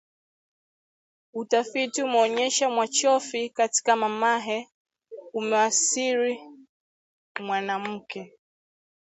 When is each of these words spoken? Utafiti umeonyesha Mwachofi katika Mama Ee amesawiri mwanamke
Utafiti 1.33 2.03
umeonyesha 2.03 2.69
Mwachofi 2.73 3.41
katika 3.49 3.95
Mama 4.01 4.41
Ee 4.47 4.67
amesawiri 5.37 6.39
mwanamke 7.39 8.33